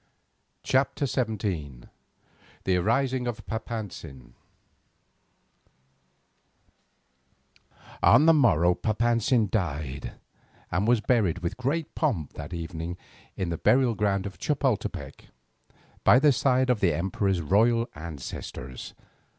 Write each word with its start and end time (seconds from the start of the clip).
CHAPTER 0.63 1.05
XVII 1.05 1.81
THE 2.63 2.75
ARISING 2.75 3.27
OF 3.27 3.45
PAPANTZIN 3.45 4.33
On 8.01 8.25
the 8.25 8.33
morrow 8.33 8.73
Papantzin 8.73 9.49
died, 9.51 10.13
and 10.71 10.87
was 10.87 11.01
buried 11.01 11.43
with 11.43 11.55
great 11.55 11.93
pomp 11.93 12.33
that 12.33 12.49
same 12.49 12.59
evening 12.59 12.97
in 13.37 13.49
the 13.49 13.59
burial 13.59 13.93
ground 13.93 14.25
at 14.25 14.39
Chapoltepec, 14.39 15.25
by 16.03 16.17
the 16.17 16.31
side 16.31 16.71
of 16.71 16.79
the 16.79 16.95
emperor's 16.95 17.39
royal 17.41 17.87
ancestors. 17.93 18.95